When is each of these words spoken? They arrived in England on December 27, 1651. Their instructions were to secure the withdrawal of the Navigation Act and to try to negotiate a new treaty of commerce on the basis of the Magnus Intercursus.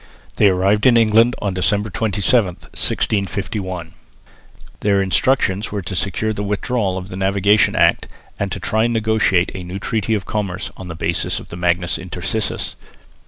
They 0.37 0.47
arrived 0.47 0.87
in 0.87 0.97
England 0.97 1.35
on 1.43 1.53
December 1.53 1.91
27, 1.91 2.55
1651. 2.55 3.93
Their 4.79 4.99
instructions 4.99 5.71
were 5.71 5.83
to 5.83 5.95
secure 5.95 6.33
the 6.33 6.41
withdrawal 6.43 6.97
of 6.97 7.09
the 7.09 7.15
Navigation 7.15 7.75
Act 7.75 8.07
and 8.39 8.51
to 8.51 8.59
try 8.59 8.81
to 8.81 8.89
negotiate 8.89 9.51
a 9.53 9.61
new 9.61 9.77
treaty 9.77 10.15
of 10.15 10.25
commerce 10.25 10.71
on 10.75 10.87
the 10.87 10.95
basis 10.95 11.39
of 11.39 11.49
the 11.49 11.55
Magnus 11.55 11.99
Intercursus. 11.99 12.73